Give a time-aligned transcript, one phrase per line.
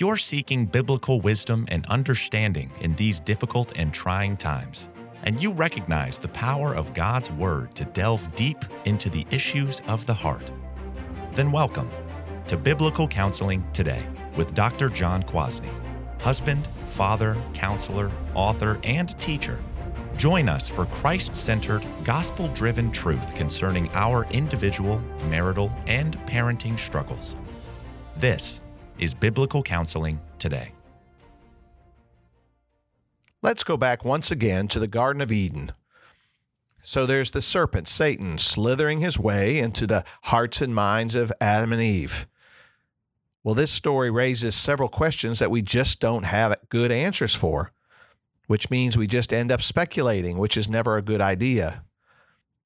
[0.00, 4.88] You're seeking biblical wisdom and understanding in these difficult and trying times,
[5.24, 10.06] and you recognize the power of God's Word to delve deep into the issues of
[10.06, 10.50] the heart,
[11.32, 11.90] then welcome
[12.46, 14.88] to Biblical Counseling Today with Dr.
[14.88, 15.68] John Kwasny,
[16.22, 19.58] husband, father, counselor, author, and teacher.
[20.16, 27.36] Join us for Christ centered, gospel driven truth concerning our individual, marital, and parenting struggles.
[28.16, 28.62] This
[29.00, 30.72] is Biblical Counseling Today.
[33.42, 35.72] Let's go back once again to the Garden of Eden.
[36.82, 41.72] So there's the serpent, Satan, slithering his way into the hearts and minds of Adam
[41.72, 42.26] and Eve.
[43.42, 47.72] Well, this story raises several questions that we just don't have good answers for,
[48.48, 51.84] which means we just end up speculating, which is never a good idea.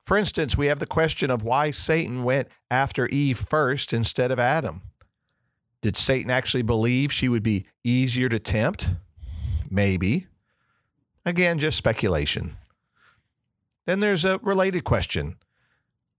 [0.04, 4.40] For instance, we have the question of why Satan went after Eve first instead of
[4.40, 4.82] Adam.
[5.84, 8.88] Did Satan actually believe she would be easier to tempt?
[9.68, 10.28] Maybe.
[11.26, 12.56] Again, just speculation.
[13.84, 15.36] Then there's a related question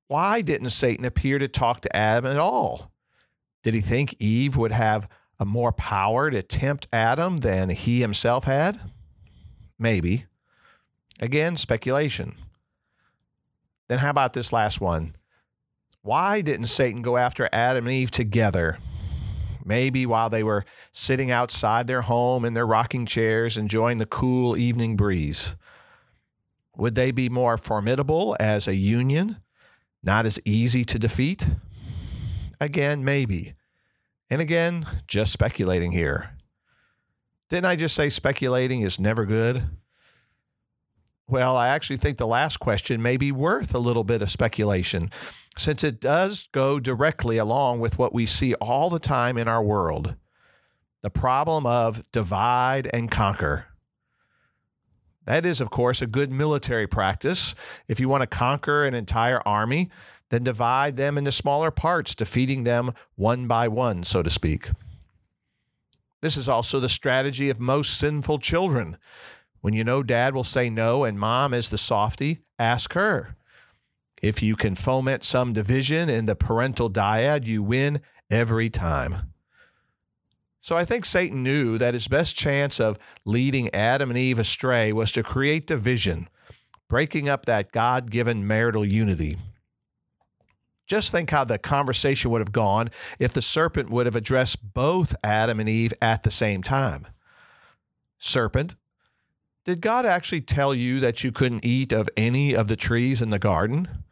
[0.05, 2.91] Why didn't Satan appear to talk to Adam at all?
[3.63, 8.43] Did he think Eve would have a more power to tempt Adam than he himself
[8.43, 8.79] had?
[9.79, 10.25] Maybe.
[11.19, 12.35] Again, speculation.
[13.87, 15.15] Then how about this last one?
[16.03, 18.77] Why didn't Satan go after Adam and Eve together
[19.65, 24.55] maybe while they were sitting outside their home in their rocking chairs enjoying the cool
[24.55, 25.55] evening breeze.
[26.77, 29.37] Would they be more formidable as a union,
[30.03, 31.47] not as easy to defeat?
[32.61, 33.55] Again, maybe.
[34.29, 36.31] And again, just speculating here.
[37.49, 39.63] Didn't I just say speculating is never good?
[41.27, 45.09] Well, I actually think the last question may be worth a little bit of speculation
[45.57, 49.63] since it does go directly along with what we see all the time in our
[49.63, 50.15] world
[51.01, 53.67] the problem of divide and conquer.
[55.25, 57.53] That is, of course, a good military practice.
[57.87, 59.91] If you want to conquer an entire army,
[60.29, 64.71] then divide them into smaller parts, defeating them one by one, so to speak.
[66.21, 68.97] This is also the strategy of most sinful children.
[69.61, 73.35] When you know dad will say no and mom is the softy, ask her.
[74.21, 79.33] If you can foment some division in the parental dyad, you win every time.
[80.61, 84.91] So I think Satan knew that his best chance of leading Adam and Eve astray
[84.91, 86.27] was to create division,
[86.87, 89.37] breaking up that God given marital unity.
[90.87, 92.89] Just think how the conversation would have gone
[93.19, 97.07] if the serpent would have addressed both Adam and Eve at the same time.
[98.17, 98.75] Serpent,
[99.65, 103.31] did God actually tell you that you couldn't eat of any of the trees in
[103.31, 104.03] the garden?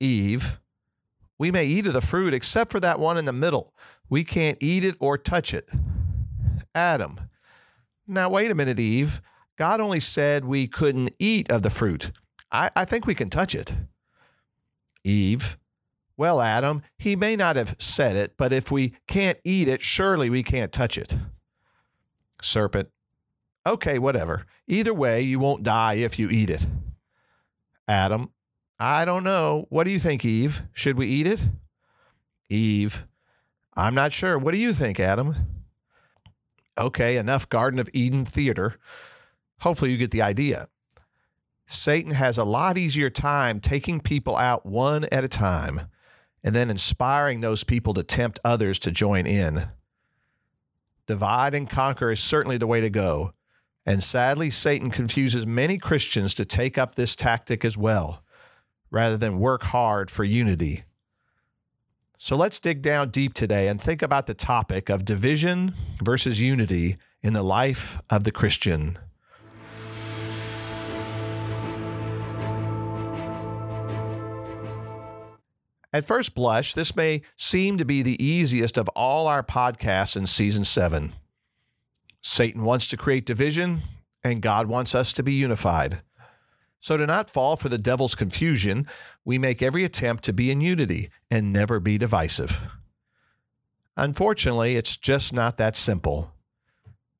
[0.00, 0.58] Eve,
[1.38, 3.74] we may eat of the fruit except for that one in the middle.
[4.08, 5.68] We can't eat it or touch it.
[6.74, 7.20] Adam,
[8.06, 9.20] now wait a minute, Eve.
[9.58, 12.10] God only said we couldn't eat of the fruit.
[12.50, 13.72] I, I think we can touch it.
[15.04, 15.58] Eve,
[16.16, 20.30] well, Adam, he may not have said it, but if we can't eat it, surely
[20.30, 21.16] we can't touch it.
[22.42, 22.90] Serpent,
[23.70, 24.46] okay, whatever.
[24.66, 26.66] Either way, you won't die if you eat it.
[27.88, 28.30] Adam,
[28.78, 29.66] I don't know.
[29.68, 30.62] What do you think, Eve?
[30.72, 31.40] Should we eat it?
[32.48, 33.04] Eve,
[33.76, 34.38] I'm not sure.
[34.38, 35.34] What do you think, Adam?
[36.78, 38.78] Okay, enough Garden of Eden theater.
[39.60, 40.68] Hopefully, you get the idea.
[41.66, 45.82] Satan has a lot easier time taking people out one at a time
[46.42, 49.68] and then inspiring those people to tempt others to join in.
[51.06, 53.34] Divide and conquer is certainly the way to go.
[53.86, 58.22] And sadly, Satan confuses many Christians to take up this tactic as well
[58.90, 60.84] rather than work hard for unity.
[62.18, 66.98] So let's dig down deep today and think about the topic of division versus unity
[67.22, 68.98] in the life of the Christian.
[75.92, 80.26] At first blush, this may seem to be the easiest of all our podcasts in
[80.26, 81.14] season seven.
[82.22, 83.82] Satan wants to create division,
[84.22, 86.02] and God wants us to be unified.
[86.80, 88.86] So, to not fall for the devil's confusion,
[89.24, 92.58] we make every attempt to be in unity and never be divisive.
[93.96, 96.32] Unfortunately, it's just not that simple.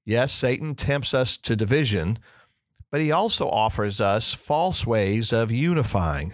[0.05, 2.19] Yes, Satan tempts us to division,
[2.91, 6.33] but he also offers us false ways of unifying.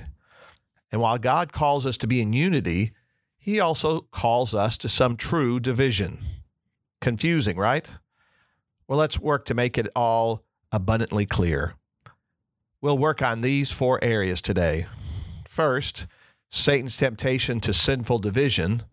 [0.92, 2.92] And while God calls us to be in unity,
[3.38, 6.24] he also calls us to some true division.
[7.00, 7.90] Confusing, right?
[8.88, 11.75] Well, let's work to make it all abundantly clear.
[12.81, 14.87] We'll work on these four areas today.
[15.49, 16.06] First,
[16.50, 18.85] Satan's temptation to sinful division.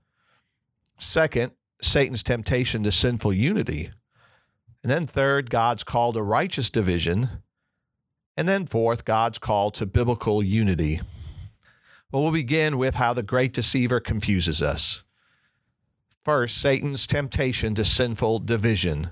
[0.98, 1.52] Second,
[1.82, 3.92] Satan's temptation to sinful unity.
[4.82, 7.30] And then third, God's call to righteous division.
[8.36, 11.00] And then fourth, God's call to biblical unity.
[12.12, 15.04] Well, we'll begin with how the great deceiver confuses us.
[16.24, 19.12] First, Satan's temptation to sinful division.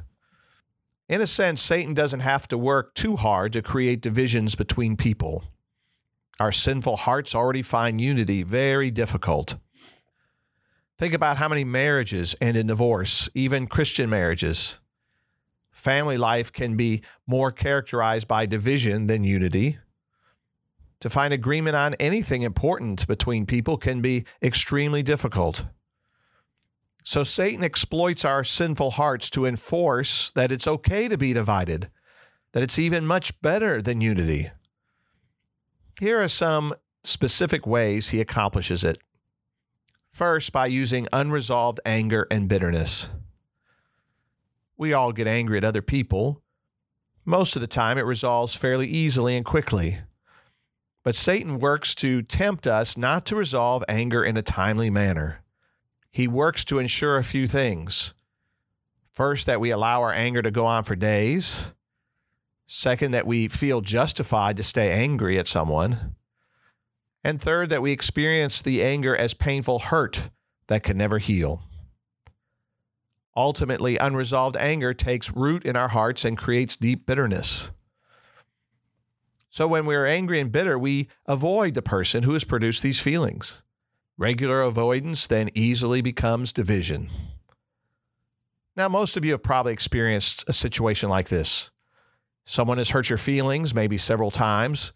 [1.12, 5.44] In a sense, Satan doesn't have to work too hard to create divisions between people.
[6.40, 9.58] Our sinful hearts already find unity very difficult.
[10.98, 14.80] Think about how many marriages end in divorce, even Christian marriages.
[15.74, 19.80] Family life can be more characterized by division than unity.
[21.02, 25.66] To find agreement on anything important between people can be extremely difficult.
[27.04, 31.90] So Satan exploits our sinful hearts to enforce that it's okay to be divided,
[32.52, 34.52] that it's even much better than unity.
[36.00, 39.00] Here are some specific ways he accomplishes it.
[40.12, 43.10] First, by using unresolved anger and bitterness.
[44.78, 46.42] We all get angry at other people.
[47.24, 50.00] Most of the time, it resolves fairly easily and quickly.
[51.04, 55.42] But Satan works to tempt us not to resolve anger in a timely manner
[56.12, 58.14] he works to ensure a few things.
[59.12, 61.68] First, that we allow our anger to go on for days.
[62.68, 66.16] Second, that we feel justified to stay angry at someone.
[67.24, 70.30] And third, that we experience the anger as painful hurt
[70.68, 71.64] that can never heal.
[73.36, 77.70] Ultimately, unresolved anger takes root in our hearts and creates deep bitterness.
[79.50, 83.00] So, when we are angry and bitter, we avoid the person who has produced these
[83.00, 83.62] feelings.
[84.22, 87.10] Regular avoidance then easily becomes division.
[88.78, 91.72] Now, most of you have probably experienced a situation like this.
[92.46, 94.94] Someone has hurt your feelings, maybe several times.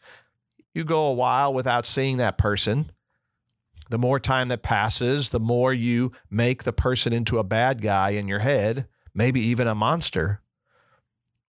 [0.76, 2.92] You go a while without seeing that person.
[3.90, 8.12] The more time that passes, the more you make the person into a bad guy
[8.12, 8.86] in your head,
[9.16, 10.44] maybe even a monster.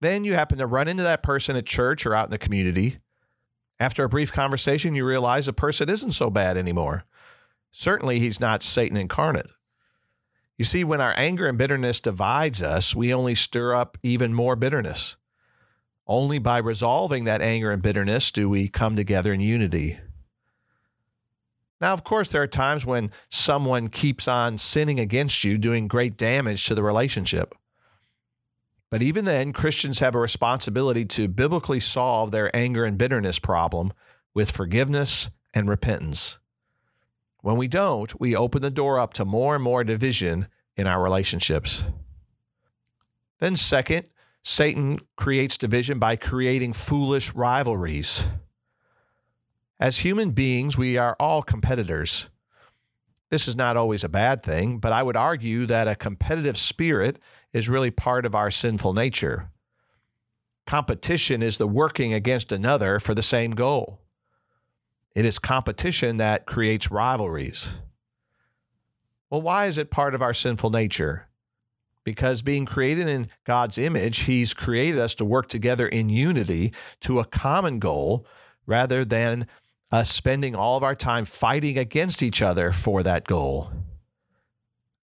[0.03, 2.99] Then you happen to run into that person at church or out in the community.
[3.81, 7.07] After a brief conversation, you realize the person isn't so bad anymore.
[7.73, 9.51] Certainly, he's not Satan incarnate.
[10.59, 14.55] You see, when our anger and bitterness divides us, we only stir up even more
[14.55, 15.17] bitterness.
[16.07, 19.99] Only by resolving that anger and bitterness do we come together in unity.
[21.81, 26.17] Now, of course, there are times when someone keeps on sinning against you, doing great
[26.17, 27.55] damage to the relationship.
[28.89, 33.93] But even then, Christians have a responsibility to biblically solve their anger and bitterness problem
[34.35, 36.39] with forgiveness and repentance.
[37.43, 40.47] When we don't, we open the door up to more and more division
[40.77, 41.85] in our relationships.
[43.41, 44.09] Then, second,
[44.45, 48.27] Satan creates division by creating foolish rivalries.
[49.79, 52.29] As human beings, we are all competitors.
[53.31, 57.19] This is not always a bad thing, but I would argue that a competitive spirit
[57.53, 59.51] is really part of our sinful nature.
[60.67, 64.01] Competition is the working against another for the same goal.
[65.15, 67.71] It is competition that creates rivalries.
[69.31, 71.29] Well, why is it part of our sinful nature?
[72.05, 76.73] Because being created in God's image, He's created us to work together in unity
[77.03, 78.27] to a common goal
[78.67, 79.47] rather than
[79.91, 83.71] us spending all of our time fighting against each other for that goal.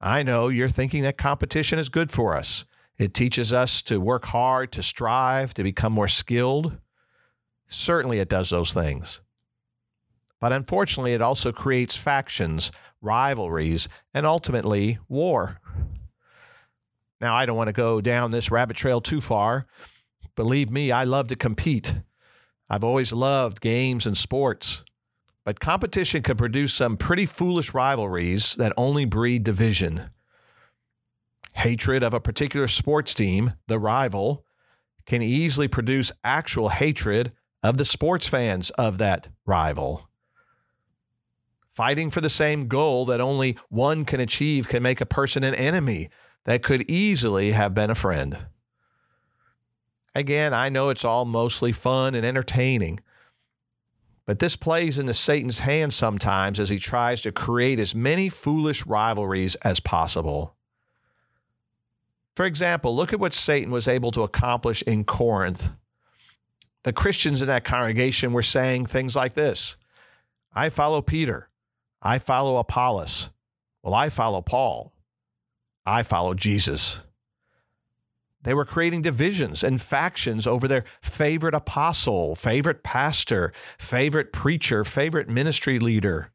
[0.02, 2.66] I know you're thinking that competition is good for us.
[2.98, 6.78] It teaches us to work hard, to strive, to become more skilled.
[7.68, 9.22] Certainly, it does those things.
[10.40, 15.60] But unfortunately, it also creates factions, rivalries, and ultimately war.
[17.22, 19.68] Now, I don't want to go down this rabbit trail too far.
[20.36, 21.96] Believe me, I love to compete.
[22.70, 24.84] I've always loved games and sports.
[25.44, 30.12] But competition can produce some pretty foolish rivalries that only breed division.
[31.54, 34.46] Hatred of a particular sports team, the rival,
[35.06, 40.09] can easily produce actual hatred of the sports fans of that rival.
[41.80, 45.56] Fighting for the same goal that only one can achieve can make a person an
[45.56, 46.10] enemy
[46.44, 48.38] that could easily have been a friend.
[50.14, 53.00] Again, I know it's all mostly fun and entertaining,
[54.26, 58.86] but this plays into Satan's hands sometimes as he tries to create as many foolish
[58.86, 60.58] rivalries as possible.
[62.36, 65.70] For example, look at what Satan was able to accomplish in Corinth.
[66.84, 69.78] The Christians in that congregation were saying things like this
[70.54, 71.49] I follow Peter.
[72.02, 73.30] I follow Apollos.
[73.84, 74.94] Well, I follow Paul.
[75.86, 77.00] I follow Jesus.
[78.42, 85.28] They were creating divisions and factions over their favorite apostle, favorite pastor, favorite preacher, favorite
[85.28, 86.32] ministry leader.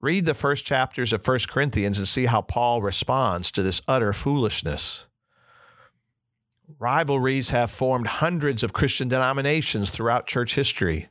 [0.00, 4.12] Read the first chapters of 1 Corinthians and see how Paul responds to this utter
[4.12, 5.06] foolishness.
[6.78, 11.08] Rivalries have formed hundreds of Christian denominations throughout church history.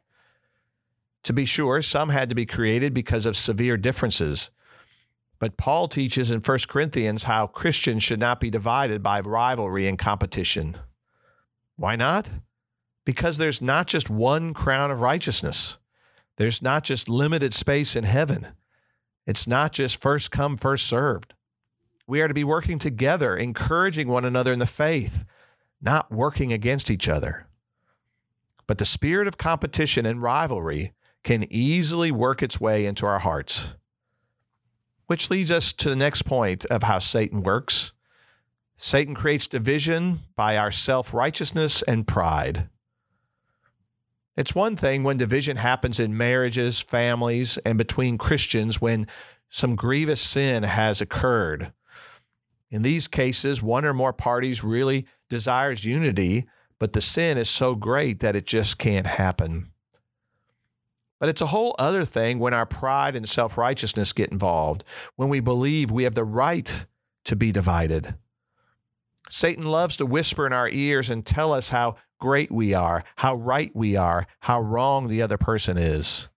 [1.23, 4.51] To be sure, some had to be created because of severe differences.
[5.39, 9.97] But Paul teaches in 1 Corinthians how Christians should not be divided by rivalry and
[9.97, 10.77] competition.
[11.75, 12.29] Why not?
[13.05, 15.77] Because there's not just one crown of righteousness.
[16.37, 18.47] There's not just limited space in heaven.
[19.25, 21.33] It's not just first come, first served.
[22.07, 25.25] We are to be working together, encouraging one another in the faith,
[25.81, 27.47] not working against each other.
[28.67, 33.69] But the spirit of competition and rivalry can easily work its way into our hearts.
[35.07, 37.91] Which leads us to the next point of how Satan works.
[38.77, 42.69] Satan creates division by our self righteousness and pride.
[44.35, 49.07] It's one thing when division happens in marriages, families, and between Christians when
[49.49, 51.71] some grievous sin has occurred.
[52.71, 56.47] In these cases, one or more parties really desires unity,
[56.79, 59.72] but the sin is so great that it just can't happen.
[61.23, 64.83] But it's a whole other thing when our pride and self righteousness get involved,
[65.15, 66.85] when we believe we have the right
[67.23, 68.15] to be divided.
[69.29, 73.35] Satan loves to whisper in our ears and tell us how great we are, how
[73.35, 76.27] right we are, how wrong the other person is.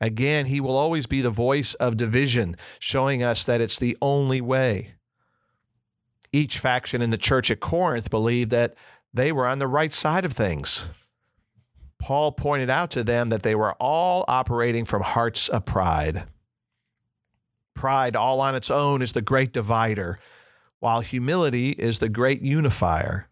[0.00, 4.40] Again, he will always be the voice of division, showing us that it's the only
[4.40, 4.94] way.
[6.32, 8.76] Each faction in the church at Corinth believed that
[9.12, 10.88] they were on the right side of things.
[12.02, 16.24] Paul pointed out to them that they were all operating from hearts of pride.
[17.74, 20.18] Pride, all on its own, is the great divider,
[20.80, 23.28] while humility is the great unifier.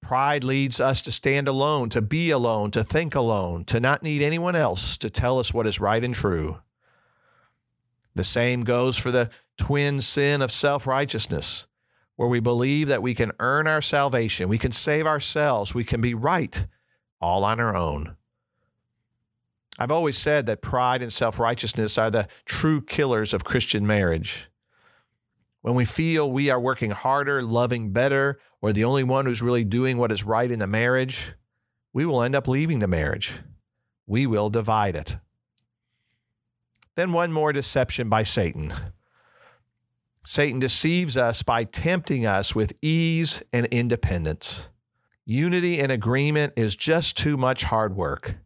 [0.00, 4.22] Pride leads us to stand alone, to be alone, to think alone, to not need
[4.22, 6.58] anyone else to tell us what is right and true.
[8.14, 11.66] The same goes for the twin sin of self righteousness,
[12.14, 16.00] where we believe that we can earn our salvation, we can save ourselves, we can
[16.00, 16.68] be right
[17.24, 18.16] all on our own.
[19.78, 24.48] I've always said that pride and self righteousness are the true killers of Christian marriage.
[25.62, 29.64] When we feel we are working harder, loving better, or the only one who's really
[29.64, 31.32] doing what is right in the marriage,
[31.92, 33.32] we will end up leaving the marriage.
[34.06, 35.16] We will divide it.
[36.94, 38.72] Then, one more deception by Satan.
[40.24, 44.68] Satan deceives us by tempting us with ease and independence.
[45.26, 48.36] Unity and agreement is just too much hard work.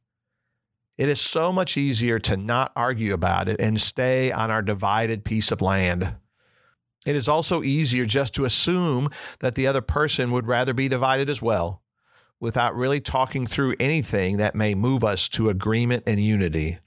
[0.96, 5.24] It is so much easier to not argue about it and stay on our divided
[5.24, 6.14] piece of land.
[7.06, 11.30] It is also easier just to assume that the other person would rather be divided
[11.30, 11.82] as well,
[12.40, 16.78] without really talking through anything that may move us to agreement and unity.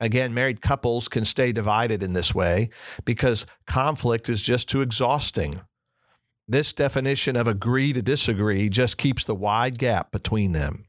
[0.00, 2.68] Again, married couples can stay divided in this way
[3.04, 5.60] because conflict is just too exhausting.
[6.50, 10.86] This definition of agree to disagree just keeps the wide gap between them.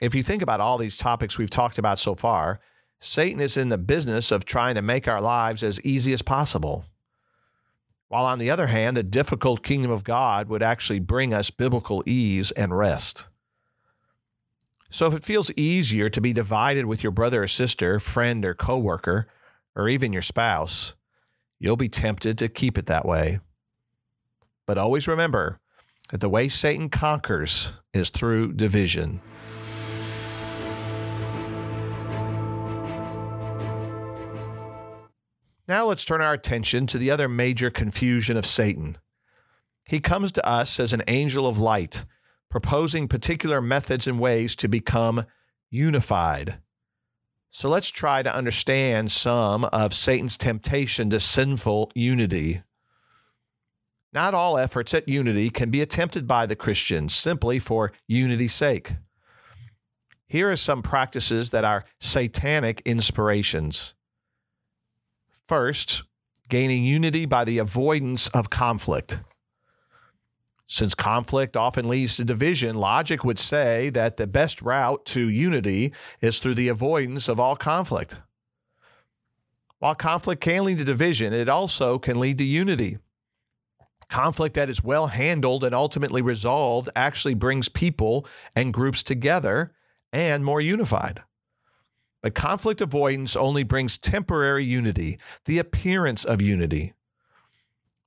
[0.00, 2.58] If you think about all these topics we've talked about so far,
[2.98, 6.86] Satan is in the business of trying to make our lives as easy as possible.
[8.08, 12.02] While on the other hand, the difficult kingdom of God would actually bring us biblical
[12.06, 13.26] ease and rest.
[14.88, 18.54] So if it feels easier to be divided with your brother or sister, friend or
[18.54, 19.26] coworker,
[19.76, 20.94] or even your spouse,
[21.58, 23.40] you'll be tempted to keep it that way.
[24.66, 25.60] But always remember
[26.10, 29.20] that the way Satan conquers is through division.
[35.66, 38.98] Now let's turn our attention to the other major confusion of Satan.
[39.86, 42.04] He comes to us as an angel of light,
[42.50, 45.24] proposing particular methods and ways to become
[45.70, 46.58] unified.
[47.50, 52.62] So let's try to understand some of Satan's temptation to sinful unity.
[54.14, 58.92] Not all efforts at unity can be attempted by the Christian simply for unity's sake.
[60.28, 63.92] Here are some practices that are satanic inspirations.
[65.48, 66.04] First,
[66.48, 69.18] gaining unity by the avoidance of conflict.
[70.68, 75.92] Since conflict often leads to division, logic would say that the best route to unity
[76.20, 78.16] is through the avoidance of all conflict.
[79.80, 82.98] While conflict can lead to division, it also can lead to unity.
[84.08, 89.72] Conflict that is well handled and ultimately resolved actually brings people and groups together
[90.12, 91.22] and more unified.
[92.22, 96.94] But conflict avoidance only brings temporary unity, the appearance of unity.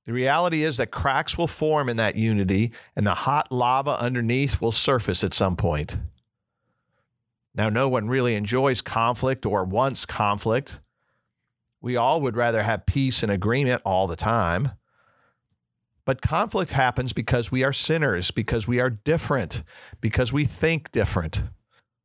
[0.06, 4.60] The reality is that cracks will form in that unity and the hot lava underneath
[4.60, 5.98] will surface at some point.
[7.54, 10.80] Now, no one really enjoys conflict or wants conflict.
[11.80, 14.72] We all would rather have peace and agreement all the time.
[16.08, 19.62] But conflict happens because we are sinners, because we are different,
[20.00, 21.42] because we think different.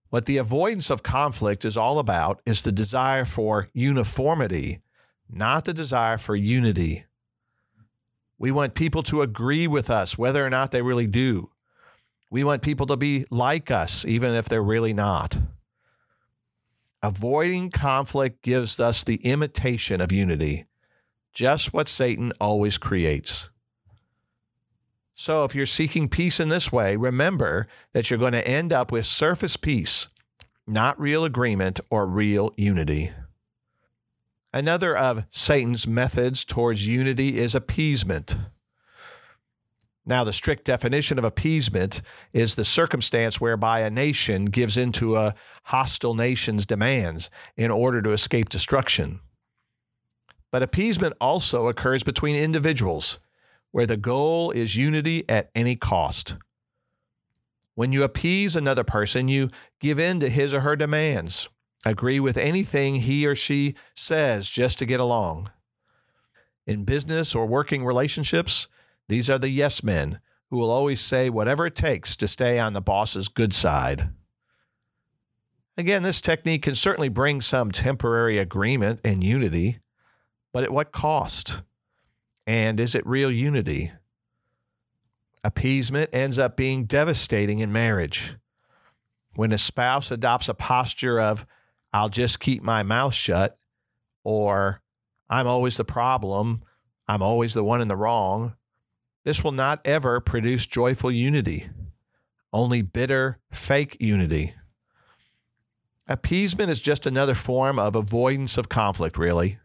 [0.10, 4.82] What the avoidance of conflict is all about is the desire for uniformity,
[5.30, 7.06] not the desire for unity.
[8.38, 11.52] We want people to agree with us, whether or not they really do.
[12.30, 15.38] We want people to be like us, even if they're really not.
[17.02, 20.66] Avoiding conflict gives us the imitation of unity,
[21.32, 23.50] just what Satan always creates.
[25.16, 28.92] So, if you're seeking peace in this way, remember that you're going to end up
[28.92, 30.08] with surface peace,
[30.66, 33.12] not real agreement or real unity.
[34.52, 38.36] Another of Satan's methods towards unity is appeasement.
[40.06, 42.02] Now, the strict definition of appeasement
[42.34, 45.34] is the circumstance whereby a nation gives into a
[45.66, 49.22] hostile nation's demands in order to escape destruction.
[50.52, 53.20] But appeasement also occurs between individuals,
[53.74, 56.36] where the goal is unity at any cost.
[57.74, 59.50] When you appease another person, you
[59.80, 61.50] give in to his or her demands,
[61.84, 65.50] agree with anything he or she says just to get along.
[66.68, 68.68] In business or working relationships,
[69.10, 72.74] these are the yes men who will always say whatever it takes to stay on
[72.74, 74.10] the boss's good side.
[75.80, 79.80] Again, this technique can certainly bring some temporary agreement and unity,
[80.54, 81.64] but at what cost?
[82.46, 83.92] And is it real unity?
[85.44, 88.36] Appeasement ends up being devastating in marriage.
[89.36, 91.46] When a spouse adopts a posture of,
[91.92, 93.58] I'll just keep my mouth shut,
[94.24, 94.82] or
[95.30, 96.64] I'm always the problem,
[97.08, 98.56] I'm always the one in the wrong,
[99.24, 101.70] this will not ever produce joyful unity,
[102.52, 104.54] only bitter, fake unity.
[106.08, 109.60] Appeasement is just another form of avoidance of conflict, really.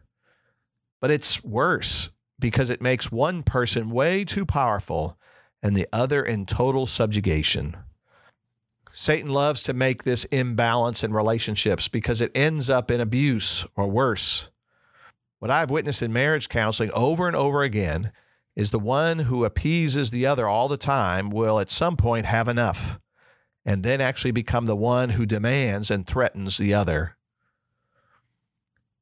[1.01, 5.17] But it's worse because it makes one person way too powerful
[5.61, 7.75] and the other in total subjugation.
[8.91, 13.87] Satan loves to make this imbalance in relationships because it ends up in abuse or
[13.87, 14.49] worse.
[15.39, 18.11] What I've witnessed in marriage counseling over and over again
[18.55, 22.47] is the one who appeases the other all the time will at some point have
[22.47, 22.99] enough
[23.65, 27.15] and then actually become the one who demands and threatens the other.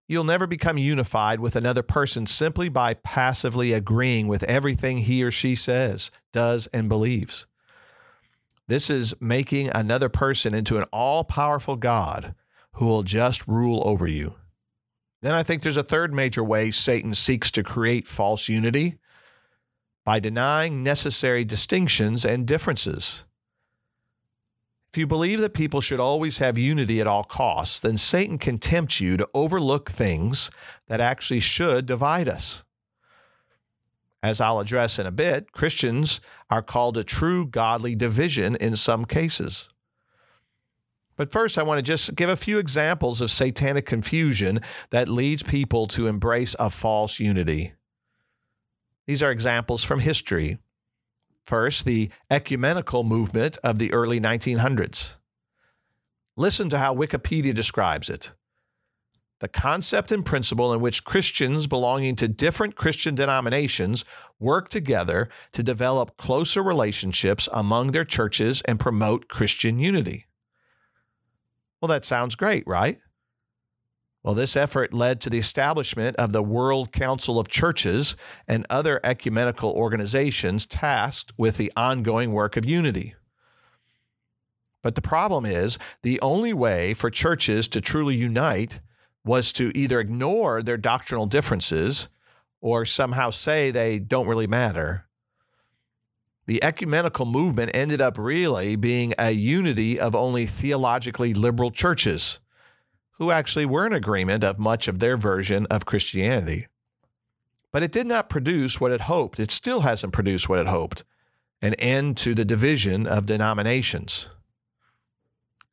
[0.08, 5.32] You'll never become unified with another person simply by passively agreeing with everything he or
[5.32, 7.46] she says, does, and believes.
[8.68, 12.36] This is making another person into an all powerful God
[12.74, 14.36] who will just rule over you.
[15.22, 19.00] Then I think there's a third major way Satan seeks to create false unity,
[20.06, 23.26] by denying necessary distinctions and differences.
[24.98, 28.58] If you believe that people should always have unity at all costs, then Satan can
[28.58, 30.50] tempt you to overlook things
[30.88, 32.64] that actually should divide us.
[34.24, 39.06] As I'll address in a bit, Christians are called to true godly division in some
[39.06, 39.70] cases.
[41.16, 45.44] But first, I want to just give a few examples of satanic confusion that leads
[45.44, 47.74] people to embrace a false unity.
[49.06, 50.58] These are examples from history.
[51.48, 55.14] First, the ecumenical movement of the early 1900s.
[56.36, 58.32] Listen to how Wikipedia describes it.
[59.40, 64.04] The concept and principle in which Christians belonging to different Christian denominations
[64.40, 70.26] work together to develop closer relationships among their churches and promote Christian unity.
[71.80, 73.00] Well, that sounds great, right?
[74.28, 79.00] Well, this effort led to the establishment of the World Council of Churches and other
[79.02, 83.16] ecumenical organizations tasked with the ongoing work of unity.
[84.84, 88.82] But the problem is, the only way for churches to truly unite
[89.24, 92.10] was to either ignore their doctrinal differences
[92.60, 95.08] or somehow say they don't really matter.
[96.48, 102.40] The ecumenical movement ended up really being a unity of only theologically liberal churches
[103.18, 106.68] who actually were in agreement of much of their version of Christianity.
[107.72, 109.40] But it did not produce what it hoped.
[109.40, 111.04] It still hasn't produced what it hoped
[111.62, 114.28] an end to the division of denominations.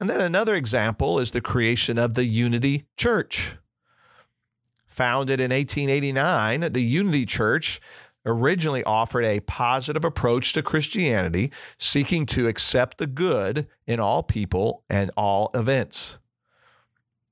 [0.01, 3.57] And then another example is the creation of the Unity Church.
[4.87, 7.81] Founded in 1889, the Unity Church
[8.27, 14.85] originally offered a positive approach to Christianity, seeking to accept the good in all people
[14.89, 16.17] and all events.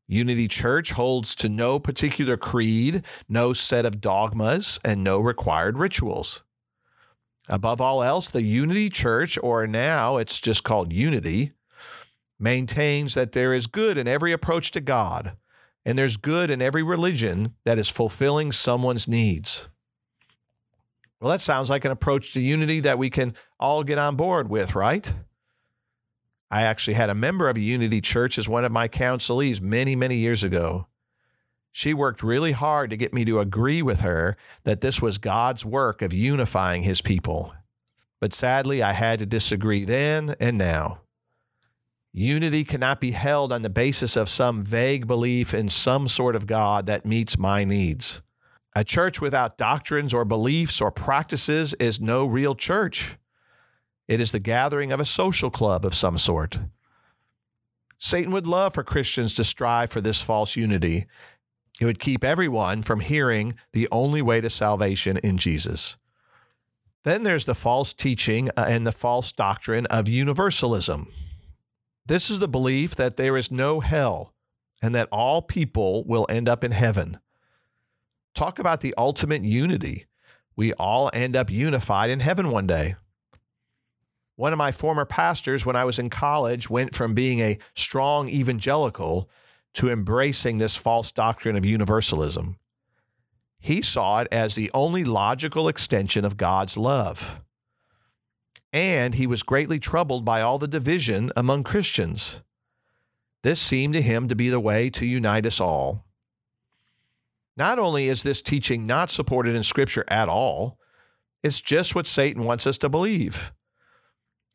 [0.08, 6.42] Unity Church holds to no particular creed, no set of dogmas, and no required rituals.
[7.48, 11.52] Above all else, the Unity Church, or now it's just called Unity,
[12.38, 15.36] maintains that there is good in every approach to God,
[15.84, 19.68] and there's good in every religion that is fulfilling someone's needs.
[21.20, 24.48] Well, that sounds like an approach to unity that we can all get on board
[24.48, 25.12] with, right?
[26.52, 29.96] I actually had a member of a Unity church as one of my counselees many,
[29.96, 30.86] many years ago.
[31.72, 35.64] She worked really hard to get me to agree with her that this was God's
[35.64, 37.54] work of unifying his people.
[38.20, 41.00] But sadly, I had to disagree then and now.
[42.12, 46.46] Unity cannot be held on the basis of some vague belief in some sort of
[46.46, 48.20] God that meets my needs.
[48.76, 53.16] A church without doctrines or beliefs or practices is no real church.
[54.08, 56.58] It is the gathering of a social club of some sort.
[57.98, 61.06] Satan would love for Christians to strive for this false unity.
[61.80, 65.96] It would keep everyone from hearing the only way to salvation in Jesus.
[67.04, 71.12] Then there's the false teaching uh, and the false doctrine of universalism.
[72.06, 74.34] This is the belief that there is no hell
[74.82, 77.18] and that all people will end up in heaven.
[78.34, 80.06] Talk about the ultimate unity.
[80.56, 82.96] We all end up unified in heaven one day.
[84.36, 88.28] One of my former pastors, when I was in college, went from being a strong
[88.28, 89.28] evangelical
[89.74, 92.58] to embracing this false doctrine of universalism.
[93.58, 97.40] He saw it as the only logical extension of God's love.
[98.72, 102.40] And he was greatly troubled by all the division among Christians.
[103.42, 106.06] This seemed to him to be the way to unite us all.
[107.56, 110.78] Not only is this teaching not supported in Scripture at all,
[111.42, 113.52] it's just what Satan wants us to believe.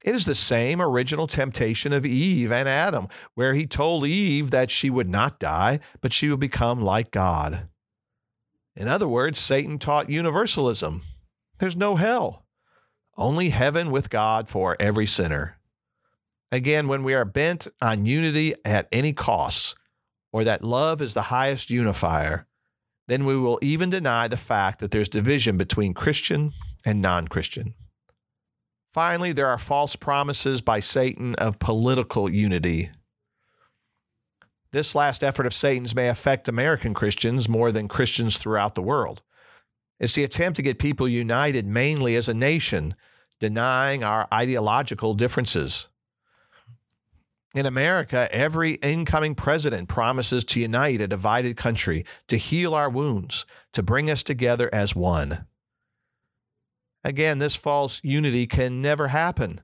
[0.04, 4.72] It is the same original temptation of Eve and Adam, where he told Eve that
[4.72, 7.68] she would not die, but she would become like God.
[8.76, 11.02] In other words, Satan taught universalism.
[11.58, 12.46] There's no hell,
[13.18, 15.58] only heaven with God for every sinner.
[16.52, 19.76] Again, when we are bent on unity at any cost,
[20.32, 22.46] or that love is the highest unifier,
[23.08, 26.52] then we will even deny the fact that there's division between Christian
[26.86, 27.74] and non Christian.
[28.98, 32.90] Finally, there are false promises by Satan of political unity.
[34.72, 39.22] This last effort of Satan's may affect American Christians more than Christians throughout the world.
[40.00, 42.96] It's the attempt to get people united mainly as a nation,
[43.40, 45.88] denying our ideological differences.
[47.54, 53.46] In America, every incoming president promises to unite a divided country, to heal our wounds,
[53.74, 55.46] to bring us together as one.
[57.08, 59.62] Again, this false unity can never happen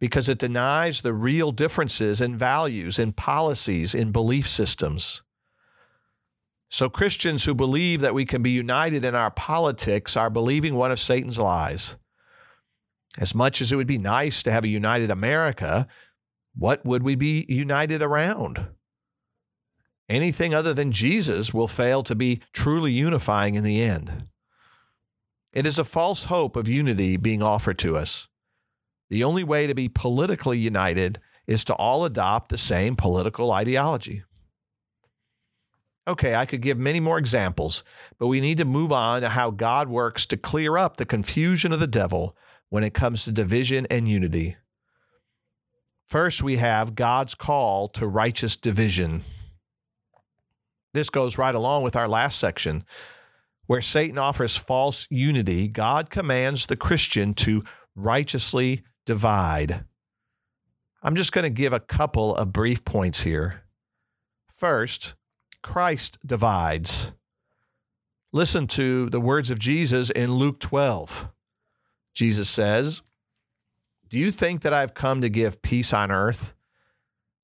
[0.00, 5.22] because it denies the real differences in values, in policies, in belief systems.
[6.68, 10.90] So, Christians who believe that we can be united in our politics are believing one
[10.90, 11.94] of Satan's lies.
[13.18, 15.86] As much as it would be nice to have a united America,
[16.56, 18.66] what would we be united around?
[20.08, 24.26] Anything other than Jesus will fail to be truly unifying in the end.
[25.54, 28.26] It is a false hope of unity being offered to us.
[29.08, 34.24] The only way to be politically united is to all adopt the same political ideology.
[36.08, 37.84] Okay, I could give many more examples,
[38.18, 41.72] but we need to move on to how God works to clear up the confusion
[41.72, 42.36] of the devil
[42.68, 44.56] when it comes to division and unity.
[46.04, 49.22] First, we have God's call to righteous division.
[50.92, 52.84] This goes right along with our last section
[53.66, 59.84] where Satan offers false unity, God commands the Christian to righteously divide.
[61.02, 63.62] I'm just going to give a couple of brief points here.
[64.56, 65.14] First,
[65.62, 67.12] Christ divides.
[68.32, 71.28] Listen to the words of Jesus in Luke 12.
[72.14, 73.02] Jesus says,
[74.08, 76.54] Do you think that I've come to give peace on earth?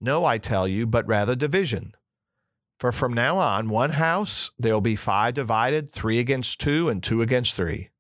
[0.01, 1.93] No, I tell you, but rather division.
[2.81, 7.03] For from now on, one house, there will be five divided, three against two, and
[7.03, 7.91] two against three.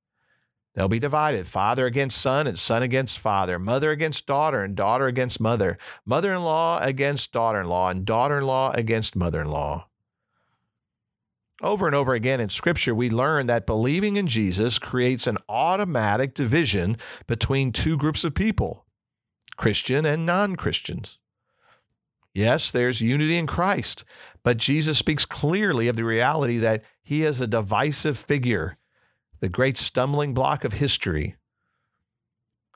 [0.74, 5.06] They'll be divided father against son, and son against father, mother against daughter, and daughter
[5.06, 9.42] against mother, mother in law against daughter in law, and daughter in law against mother
[9.42, 9.86] in law.
[11.60, 16.32] Over and over again in Scripture, we learn that believing in Jesus creates an automatic
[16.32, 18.86] division between two groups of people
[19.58, 21.18] Christian and non Christians.
[22.32, 24.04] Yes, there's unity in Christ,
[24.42, 28.78] but Jesus speaks clearly of the reality that he is a divisive figure,
[29.40, 31.36] the great stumbling block of history.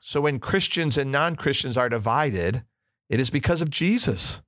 [0.01, 2.63] So when Christians and non Christians are divided,
[3.09, 4.41] it is because of Jesus.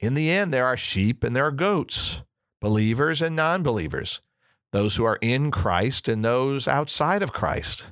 [0.00, 2.22] In the end, there are sheep and there are goats,
[2.60, 4.20] believers and non believers,
[4.72, 7.84] those who are in Christ and those outside of Christ.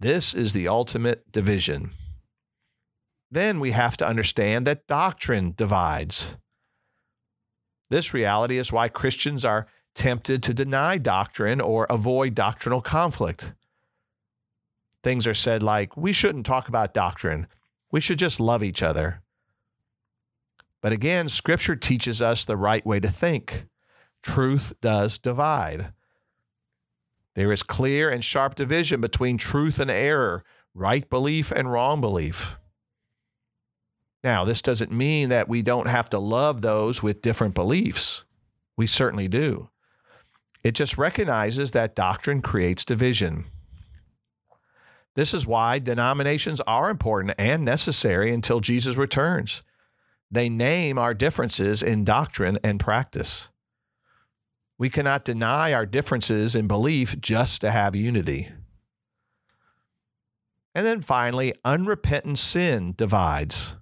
[0.00, 1.90] This is the ultimate division.
[3.30, 6.36] then we have to understand that doctrine divides.
[7.90, 13.54] This reality is why Christians are tempted to deny doctrine or avoid doctrinal conflict.
[15.02, 17.46] Things are said like, we shouldn't talk about doctrine,
[17.90, 19.22] we should just love each other.
[20.80, 23.66] But again, Scripture teaches us the right way to think.
[24.22, 25.92] Truth does divide.
[27.34, 32.56] There is clear and sharp division between truth and error, right belief and wrong belief.
[34.24, 38.24] Now, this doesn't mean that we don't have to love those with different beliefs.
[38.76, 39.70] We certainly do.
[40.64, 43.44] It just recognizes that doctrine creates division.
[45.14, 49.62] This is why denominations are important and necessary until Jesus returns.
[50.30, 53.48] They name our differences in doctrine and practice.
[54.78, 58.48] We cannot deny our differences in belief just to have unity.
[60.74, 63.74] And then finally, unrepentant sin divides.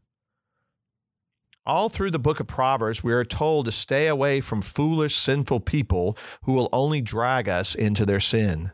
[1.66, 5.61] All through the book of Proverbs, we are told to stay away from foolish, sinful
[5.61, 8.70] people who will only drag us into their sin.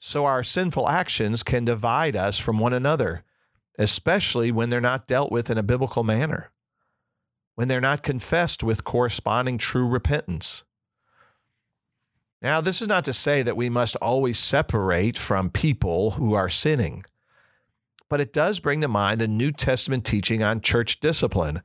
[0.00, 3.22] So our sinful actions can divide us from one another,
[3.78, 6.50] especially when they're not dealt with in a biblical manner,
[7.54, 10.64] when they're not confessed with corresponding true repentance.
[12.42, 16.50] Now, this is not to say that we must always separate from people who are
[16.50, 17.04] sinning
[18.08, 21.62] but it does bring to mind the New Testament teaching on church discipline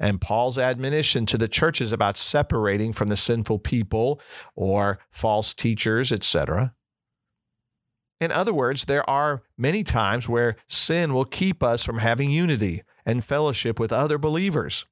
[0.00, 4.20] and Paul's admonition to the churches about separating from the sinful people
[4.56, 6.72] or false teachers, etc.
[8.18, 12.82] In other words, there are many times where sin will keep us from having unity
[13.04, 14.86] and fellowship with other believers.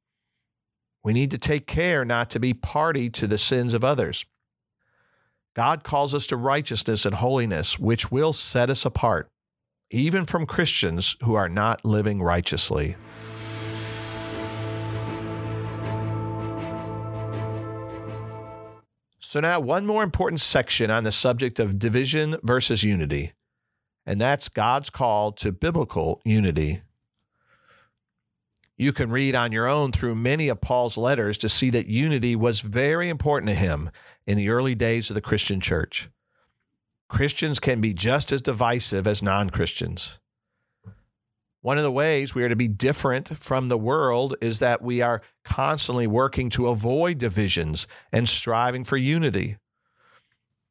[1.03, 4.27] We need to take care not to be party to the sins of others.
[5.57, 9.31] God calls us to righteousness and holiness, which will set us apart
[9.91, 12.97] even from Christians who are not living righteously.
[19.21, 23.33] So, now one more important section on the subject of division versus unity,
[24.07, 26.81] and that's God's call to biblical unity.
[28.79, 32.37] You can read on your own through many of Paul's letters to see that unity
[32.37, 33.91] was very important to him
[34.27, 36.09] in the early days of the Christian church.
[37.09, 40.19] Christians can be just as divisive as non Christians.
[41.61, 45.03] One of the ways we are to be different from the world is that we
[45.03, 49.57] are constantly working to avoid divisions and striving for unity.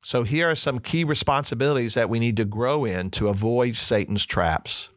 [0.01, 4.25] So, here are some key responsibilities that we need to grow in to avoid Satan's
[4.25, 4.89] traps.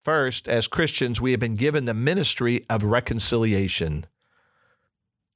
[0.00, 4.06] First, as Christians, we have been given the ministry of reconciliation.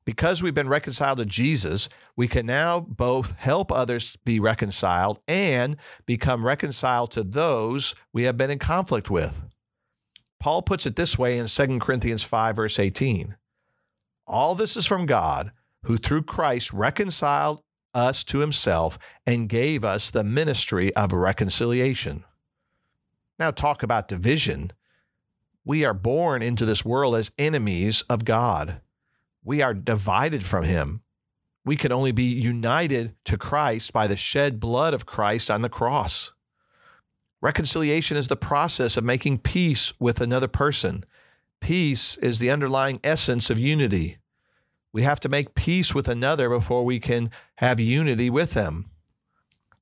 [0.09, 5.77] Because we've been reconciled to Jesus, we can now both help others be reconciled and
[6.07, 9.39] become reconciled to those we have been in conflict with.
[10.41, 13.37] Paul puts it this way in 2 Corinthians 5, verse 18
[14.27, 17.61] All this is from God, who through Christ reconciled
[17.93, 22.25] us to himself and gave us the ministry of reconciliation.
[23.39, 24.73] Now, talk about division.
[25.67, 28.81] We are born into this world as enemies of God
[29.49, 31.01] we are divided from him.
[31.65, 35.71] We can only be united to Christ by the shed blood of Christ on the
[35.71, 36.33] cross.
[37.41, 41.03] Reconciliation is the process of making peace with another person.
[41.63, 44.19] Peace is the underlying essence of unity.
[44.93, 48.91] We have to make peace with another before we can have unity with them.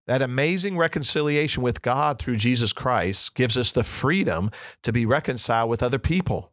[0.07, 4.53] That amazing reconciliation with God through Jesus Christ gives us the freedom
[4.85, 6.53] to be reconciled with other people,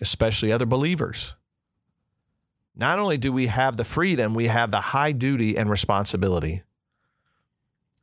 [0.00, 1.34] especially other believers.
[2.74, 6.62] Not only do we have the freedom, we have the high duty and responsibility.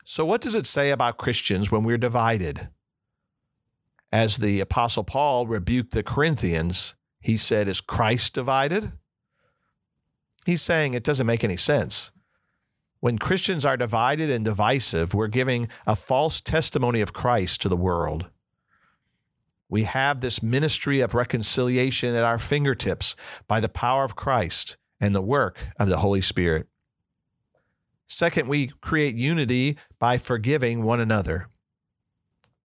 [0.05, 2.69] So, what does it say about Christians when we're divided?
[4.11, 8.93] As the Apostle Paul rebuked the Corinthians, he said, Is Christ divided?
[10.45, 12.11] He's saying it doesn't make any sense.
[12.99, 17.77] When Christians are divided and divisive, we're giving a false testimony of Christ to the
[17.77, 18.27] world.
[19.69, 23.15] We have this ministry of reconciliation at our fingertips
[23.47, 26.67] by the power of Christ and the work of the Holy Spirit.
[28.07, 31.47] Second, we create unity by forgiving one another.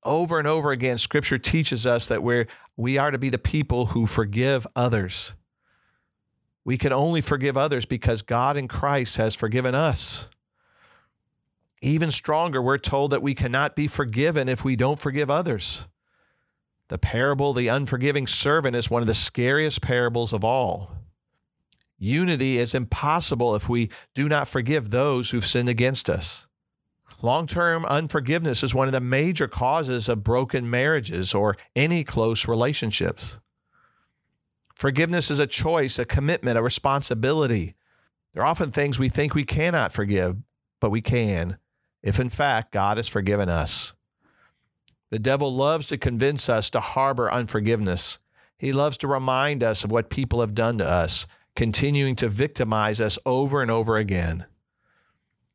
[0.04, 3.86] Over and over again, Scripture teaches us that we're, we are to be the people
[3.86, 5.32] who forgive others.
[6.64, 10.28] We can only forgive others because God in Christ has forgiven us.
[11.80, 15.86] Even stronger, we're told that we cannot be forgiven if we don't forgive others.
[16.92, 20.90] The parable, of the unforgiving servant, is one of the scariest parables of all.
[21.96, 26.46] Unity is impossible if we do not forgive those who've sinned against us.
[27.22, 32.46] Long term unforgiveness is one of the major causes of broken marriages or any close
[32.46, 33.38] relationships.
[34.74, 37.74] Forgiveness is a choice, a commitment, a responsibility.
[38.34, 40.36] There are often things we think we cannot forgive,
[40.78, 41.56] but we can,
[42.02, 43.94] if in fact God has forgiven us.
[45.12, 48.18] The devil loves to convince us to harbor unforgiveness.
[48.56, 52.98] He loves to remind us of what people have done to us, continuing to victimize
[52.98, 54.46] us over and over again.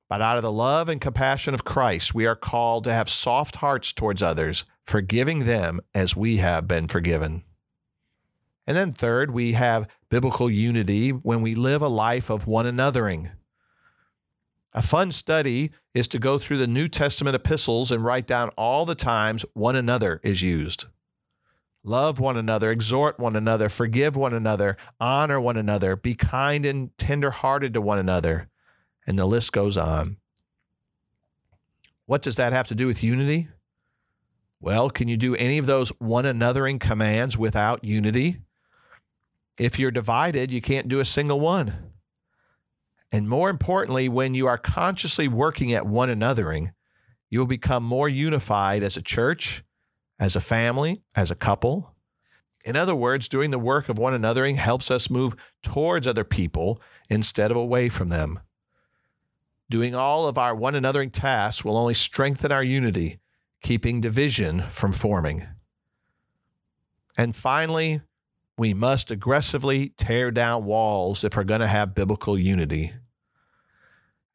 [0.09, 3.55] But out of the love and compassion of Christ, we are called to have soft
[3.55, 7.43] hearts towards others, forgiving them as we have been forgiven.
[8.67, 13.31] And then, third, we have biblical unity when we live a life of one anothering.
[14.73, 18.85] A fun study is to go through the New Testament epistles and write down all
[18.85, 20.85] the times one another is used.
[21.83, 26.95] Love one another, exhort one another, forgive one another, honor one another, be kind and
[26.97, 28.49] tenderhearted to one another.
[29.07, 30.17] And the list goes on.
[32.05, 33.47] What does that have to do with unity?
[34.59, 38.41] Well, can you do any of those one anothering commands without unity?
[39.57, 41.86] If you're divided, you can't do a single one.
[43.11, 46.73] And more importantly, when you are consciously working at one anothering,
[47.29, 49.63] you will become more unified as a church,
[50.19, 51.95] as a family, as a couple.
[52.65, 56.81] In other words, doing the work of one anothering helps us move towards other people
[57.09, 58.39] instead of away from them.
[59.69, 63.19] Doing all of our one anothering tasks will only strengthen our unity,
[63.61, 65.45] keeping division from forming.
[67.17, 68.01] And finally,
[68.57, 72.91] we must aggressively tear down walls if we're going to have biblical unity.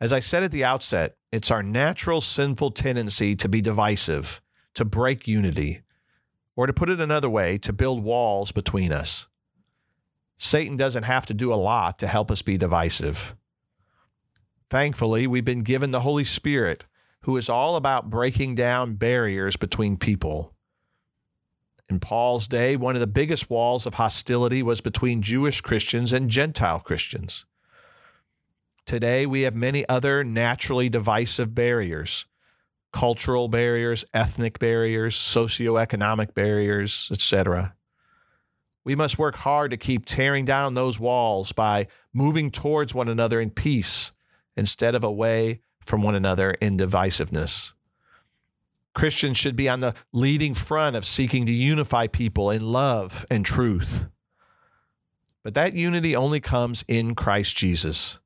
[0.00, 4.40] As I said at the outset, it's our natural sinful tendency to be divisive,
[4.74, 5.82] to break unity,
[6.54, 9.26] or to put it another way, to build walls between us.
[10.36, 13.34] Satan doesn't have to do a lot to help us be divisive.
[14.70, 16.84] Thankfully, we've been given the Holy Spirit,
[17.22, 20.54] who is all about breaking down barriers between people.
[21.88, 26.30] In Paul's day, one of the biggest walls of hostility was between Jewish Christians and
[26.30, 27.44] Gentile Christians.
[28.86, 32.26] Today, we have many other naturally divisive barriers
[32.92, 37.74] cultural barriers, ethnic barriers, socioeconomic barriers, etc.
[38.84, 43.40] We must work hard to keep tearing down those walls by moving towards one another
[43.40, 44.12] in peace
[44.56, 47.72] instead of away from one another in divisiveness.
[48.94, 53.44] Christians should be on the leading front of seeking to unify people in love and
[53.44, 54.06] truth.
[55.42, 58.18] But that unity only comes in Christ Jesus.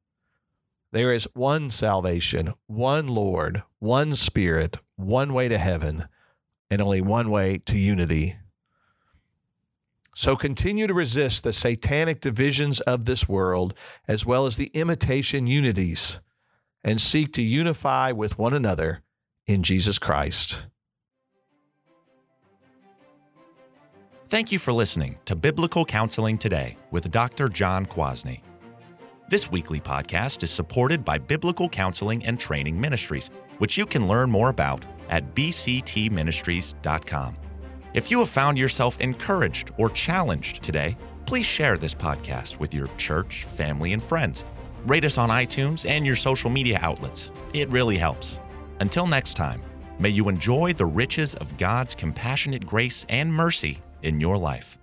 [0.92, 6.08] There is one salvation, one Lord, one Spirit, one way to heaven,
[6.70, 8.36] and only one way to unity.
[10.14, 13.74] So continue to resist the satanic divisions of this world,
[14.08, 16.20] as well as the imitation unities,
[16.82, 19.02] and seek to unify with one another
[19.46, 20.62] in Jesus Christ.
[24.28, 27.48] Thank you for listening to Biblical Counseling Today with Dr.
[27.48, 28.40] John Kwasny.
[29.28, 34.30] This weekly podcast is supported by Biblical Counseling and Training Ministries, which you can learn
[34.30, 37.36] more about at bctministries.com.
[37.94, 42.88] If you have found yourself encouraged or challenged today, please share this podcast with your
[42.98, 44.44] church, family, and friends.
[44.86, 47.30] Rate us on iTunes and your social media outlets.
[47.52, 48.40] It really helps.
[48.80, 49.62] Until next time,
[49.98, 54.76] may you enjoy the riches of God's compassionate grace and mercy in your life.